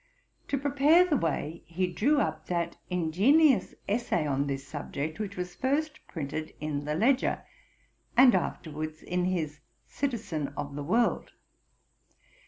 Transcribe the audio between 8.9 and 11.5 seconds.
in his Citizen of the World [No. 107].'